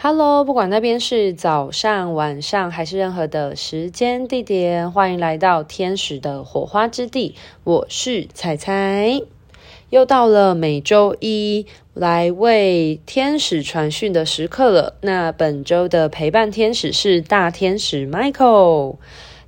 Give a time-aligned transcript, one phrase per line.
[0.00, 7.34] Hello，不管那边是早上、晚上还是任何的时间地点，欢迎来到天使的火花之地。
[7.64, 9.20] 我是彩彩，
[9.90, 14.94] 又到了每周一来为天使传讯的时刻了。
[15.00, 18.98] 那本周的陪伴天使是大天使 Michael。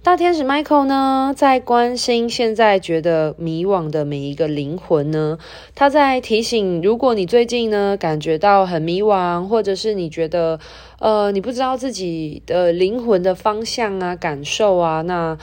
[0.02, 5.36] 大天使 Michael 呢，在关心现在觉得迷惘的每一个灵魂呢，
[5.74, 10.58] 他在提醒，如果你最近呢感觉到很迷惘，或者是你觉得
[11.00, 15.36] 呃你不知道自己的灵魂的方向啊、感受啊，那。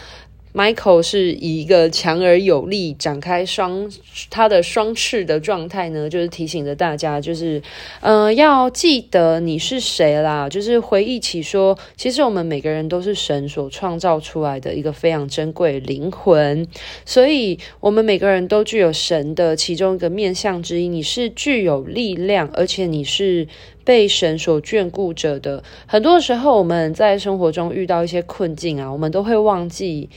[0.53, 3.91] Michael 是以一个强而有力、展开双
[4.29, 7.61] 他的双翅的状态呢，就是提醒着大家，就是
[8.01, 16.67] 呃要记得你是谁啦，就是回忆起说，其实我们每个人都是神所创造出来的一个非常珍贵灵魂，
[17.05, 23.47] 所以我们每个人都具有神的其中一个面向之一，你是具有力量，而且你是
[23.87, 25.63] 被神所眷顾着的。
[25.85, 30.09] 很多时候我们在生活中遇到一些困境啊，我们都会忘记。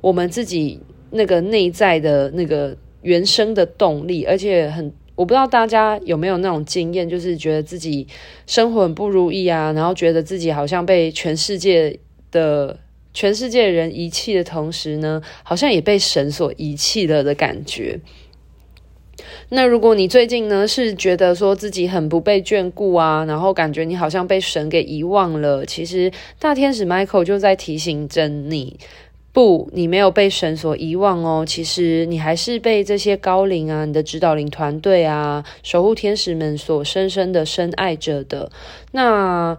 [0.00, 0.78] 我们自己
[1.10, 8.06] 那个内在的那个原生的动力，而且很，我不知道大家有没有那种经验，就是觉得自己
[8.46, 11.98] 生活很不如意啊，然后觉得自己好像被全世界
[12.30, 12.78] 的
[13.12, 17.98] 全世界的人遗弃的同时呢，好像也被神所遗弃了的感觉。
[19.48, 28.78] 那如果你最近呢是觉得说自己很不被眷顾啊，然后感觉你好像被神给遗忘了，其实大天使 Michael 就在提醒着你。
[29.32, 31.44] 不，你没有被神所遗忘哦。
[31.46, 38.50] 其实你还是被这些高灵啊、你的指导灵团队啊、守护天使们所深深的深爱着的。
[38.92, 39.58] 那，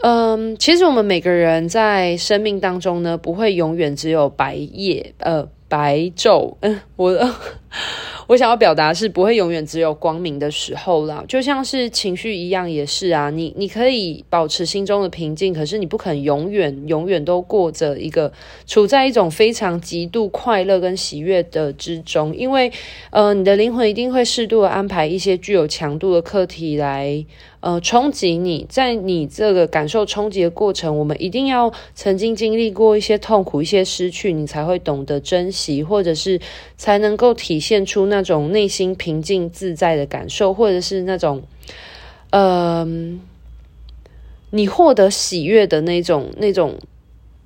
[0.00, 6.56] 嗯，其实我们每个人在生命当中呢，不会永远只有白夜，呃，白昼。
[6.60, 7.10] 嗯， 我。
[8.28, 13.30] 我想要表达是不会永远只有光明的时候啦，就像是情绪一样，也是啊。
[13.30, 18.32] 你你可以保持心中的平静，可是你不可能永远永远都过着一个
[18.66, 22.70] 处在一种非常极度快乐跟喜悦的之中，因为
[23.10, 27.24] 呃，你的灵魂一定会适度的安排一些具有强度的课题来。
[27.60, 36.40] 呃，冲击你，在你这个感受冲击的过程，我们一定要曾经经历过一些痛苦、一些失去，你才会懂得珍惜，或者是
[36.76, 41.44] 才能够体现出那种内心平静自在的感受，或者是那种，
[42.30, 42.84] 呃，
[44.50, 46.74] 你获得喜悦的那种那种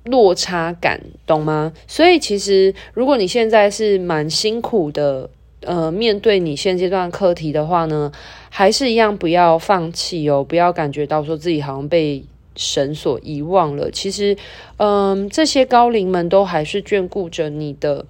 [0.03, 1.71] 落差感，懂吗？
[1.87, 5.29] 所以，其实如果你现在是蛮辛苦的。
[5.61, 8.11] 呃，面对你现阶段课题的话呢，
[8.49, 12.23] 还是一样不要放弃哦，不要感觉到说自己好像被
[12.55, 13.89] 神所遗忘了。
[13.89, 14.37] 其实，
[14.77, 18.05] 嗯、这些高灵们都还是眷顾着你的。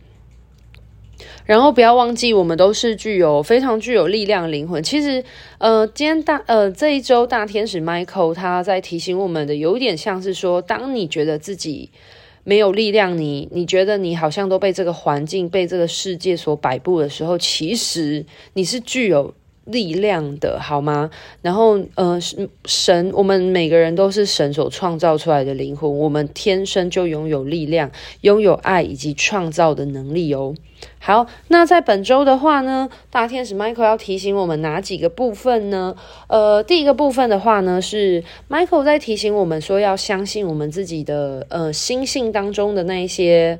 [1.45, 4.81] 然后不要忘记，我们都是具有非常具有力量的灵魂。
[4.83, 5.23] 其实，
[5.57, 11.89] 呃，今天大呃这一周大天使 Michael 他在提醒我们的，有点像是说，当你觉得自己。
[12.44, 19.34] 没有力量你，你觉得你好像都被这个环境、被这个世界所摆布的时候，其实你是具有
[19.67, 21.09] 力量的，好吗？
[21.41, 22.19] 然后，呃，
[22.66, 27.91] 神，我们每个人都是神所创造出来的灵魂，我们天生就拥有力量，
[28.22, 30.55] 拥有爱以及创造的能力哦。
[31.00, 35.95] 好，那在本周的话呢，大天使 Michael 要提醒我们哪几个部分呢？
[36.28, 43.59] 呃，第一个部分的话呢，是 Michael 在提醒我们说，要相信我们自己的呃心性当中的那一些。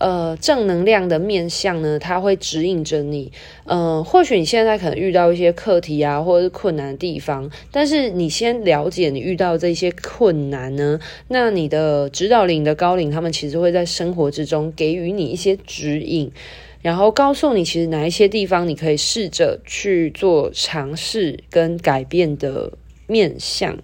[0.00, 3.30] 呃，正能量的面向呢，它会指引着你。
[3.64, 16.32] 呃，或许你现在可能遇到一些课题啊，或者是困难的地方，但是你先了解你遇到这些困难呢，那你的指导灵的高灵，他们其实会在生活之中给予你一些指引，
[16.80, 22.72] 然后告诉你其实哪一些地方你可以试着去做尝试跟改变的
[23.06, 23.78] 面向。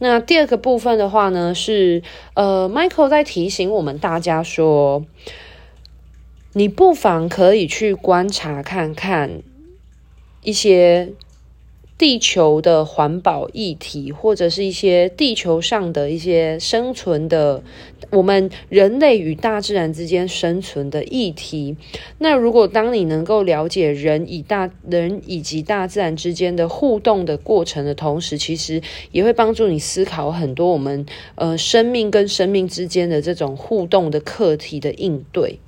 [0.00, 2.02] 那第二个部分的话呢，是
[2.34, 5.06] 呃，Michael 在提醒我们大家说。
[6.54, 9.42] 你不妨可以去观察看看
[10.42, 11.12] 一些
[11.96, 17.62] 地球的环保议题，或者是一些地球上的一些生存的，
[18.10, 21.76] 我们人类与大自然之间生存的议题。
[22.18, 28.82] 那如果当你能够了解人与大人以及大自然之间的互动的过程的同时，其实
[29.12, 31.06] 也会帮助你思考很多我们
[31.36, 35.60] 呃生命跟生命之间的这种互动的课题的应对。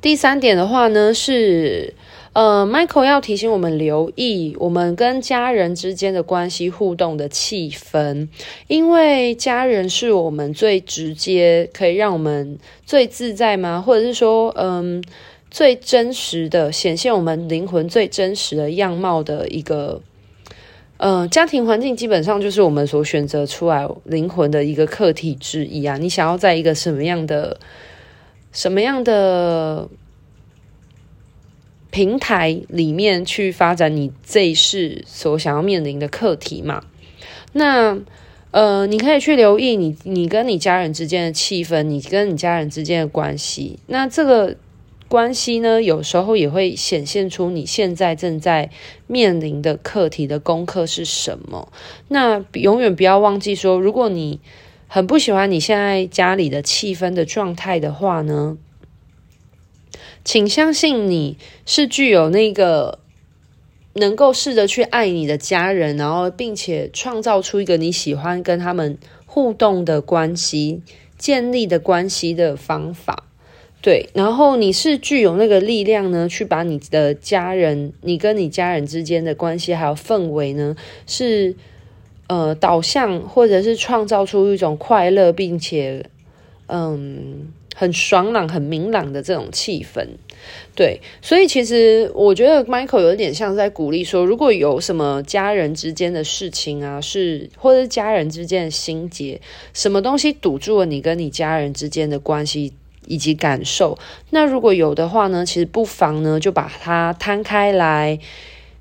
[0.00, 1.94] 第三点的话呢，是
[2.32, 8.28] 呃，Michael 要提醒我们留意我们跟家人之间的关系互动的气氛，
[8.68, 13.82] 因为家人是我们最直接可以让我们最自在吗？
[13.84, 15.02] 或者是说，嗯，
[15.50, 20.00] 最真实的显现我们灵魂最真实的样貌的一个。
[20.98, 25.96] 呃，家庭环境基本上就是我们所选择出来灵魂的一个课题之一啊。
[25.96, 27.58] 你想要在一个什么样的、
[28.52, 29.88] 什么样的
[31.90, 36.84] 平台里面去发展你这一世所想要面临的课题嘛？
[37.52, 37.98] 那
[38.50, 43.78] 呃，你可以去留意你你跟你家人之间的气氛，你跟你家人之间的关系。
[43.86, 44.56] 那这个。
[45.10, 48.70] 关系呢，有时候也会显现出你现在正在
[49.08, 51.72] 面临的课题的功课是什么。
[52.06, 54.38] 那永远不要忘记说，如果你
[54.92, 58.58] 很不喜欢你现在家里的气氛的状态的话呢，
[60.24, 62.98] 请相信你是具有那个
[63.92, 70.82] 能够试着去爱你的家人，然后并且创造出一个你喜欢跟他们互动的关系、
[71.16, 73.28] 建立的关系的方法。
[73.80, 80.74] 对，然后你是具有那个力量呢，去把你的家人，你跟你家人之间的关系还有氛围呢，
[81.06, 81.54] 是
[82.30, 86.06] 呃导向或者是创造出一种快乐，并且
[86.68, 90.06] 嗯很爽朗、很明朗的这种气氛。
[90.76, 99.40] 对，所以其实我觉得 Michael 有点像在鼓励说，如果有什么家人之间的事情啊，是或者是家人之间的心结，
[99.74, 102.72] 什么东西堵住了你跟你家人之间的关系。
[103.06, 103.98] 以及感受，
[104.28, 108.20] 那如果有的话呢，其实不妨呢就把它摊开来，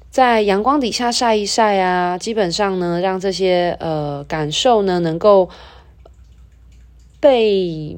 [0.09, 2.17] 在阳光底下晒一晒啊。
[2.17, 5.50] 基本上呢，让这些呃感受呢能够
[7.19, 7.97] 被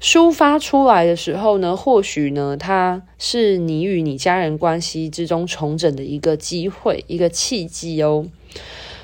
[0.00, 8.26] 抒发出来的时候呢，或许呢，它是你与你家人关系之中重整的一个机会，一个契机哦。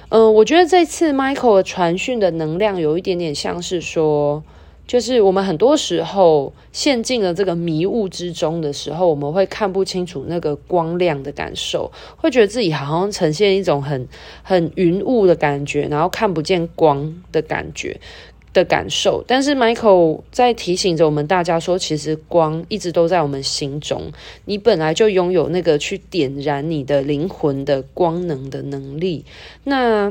[0.08, 4.42] 嗯、我觉得这次 Michael 的传讯的能量有一点点像是说。
[4.88, 14.08] 就是我们很多时候陷进了这个迷雾之中的时候，我们会看不清楚那个光亮的感受，会觉得自己好像呈现一种很
[14.42, 18.00] 很云雾的感觉，然后看不见光的感觉
[18.54, 19.22] 的感受。
[19.26, 24.10] 但是 Michael 在提醒着我们大家说，其实光一直都在我们心中，
[24.46, 29.26] 你本来就拥有那个去点燃你的灵魂的光能的能力。
[29.64, 30.10] 那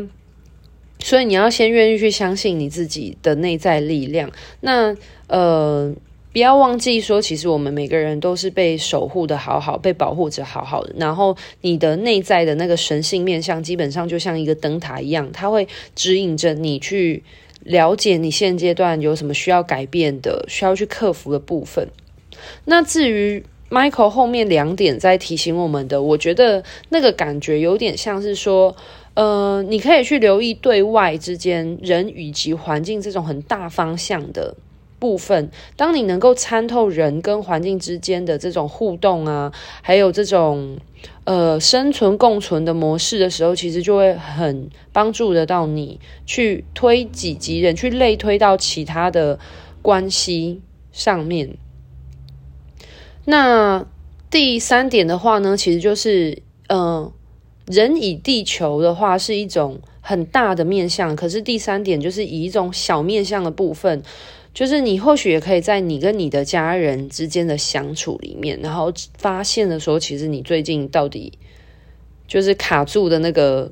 [1.08, 4.30] 所以你要先愿意去相信你自己的内在力量。
[4.60, 4.94] 那
[5.28, 5.90] 呃，
[6.34, 10.94] 不要忘记说，其实我们每个人都是被守护的好好，被保护着好好的。
[10.98, 15.66] 然后你的内在的那个神性面相，基本上就像一个灯塔一样，它会
[15.96, 17.24] 指引着你去
[17.64, 21.88] 了解你现阶段有什么需要改变的、需要去克服的部分。
[22.66, 28.76] 那至于 Michael 后面两点在提醒我们的，我觉得那个感觉有点像是说。
[29.18, 34.56] 呃，你可以去留意对外之间人以及环境这种很大方向的
[35.00, 35.50] 部分。
[35.76, 40.78] 当你能够参透人跟环境之间的这种互动啊，还有这种
[41.24, 49.40] 呃生存共存的模式的时候，其实就会很帮助得到你去推己及人，去类推到其他的
[49.82, 50.62] 关系
[50.92, 51.58] 上面。
[53.26, 53.84] 那
[54.30, 56.80] 第三点的话呢，其实就是嗯。
[56.80, 57.14] 呃
[57.68, 64.02] 人以地球的话是一种很大的面向，可是第三点就是以一种小面向的部分，
[64.54, 71.34] 就是你或许也可以在你跟你的家人之间的相处里面，然后发现的时候，其实你最近到底
[72.26, 73.70] 就是卡住的那个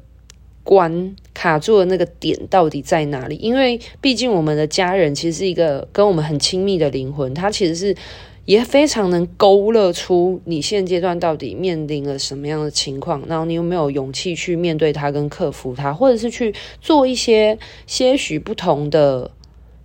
[0.63, 3.38] 关，卡住的那个点到底在哪里？
[3.38, 7.96] 因为毕竟我们的家人其实是一个跟我们很亲密的灵魂，它其实是。
[8.45, 19.31] 也非常能勾勒出你现阶段到底面临了什么样的情况，然后你有没有勇气去面对它跟克服它，或者是去做一些些许不同的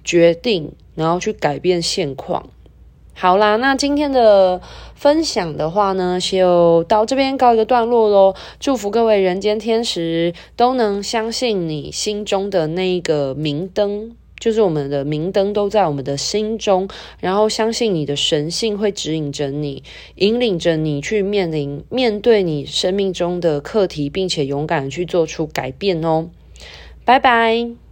[0.04, 2.48] 决定，然后去改变现况。
[3.12, 4.60] 好啦，那今天的
[4.94, 8.34] 分享的话呢，就到这边告一个段落喽。
[8.58, 14.16] 祝福各位人间天使都能相信你心中的那个明灯。
[14.40, 16.88] 就是我们的明灯都在我们的心中，
[17.20, 19.85] 然后相信你的神性会指引着你，
[20.16, 26.30] 引领着你去面临面对你生命中的课题，并且勇敢去做出改变哦。
[27.04, 27.89] 拜拜。